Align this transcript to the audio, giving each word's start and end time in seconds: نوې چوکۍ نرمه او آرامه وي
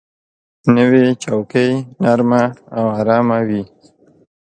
نوې 0.75 1.05
چوکۍ 1.23 1.71
نرمه 2.03 2.43
او 2.77 2.83
آرامه 2.99 3.39
وي 3.47 3.63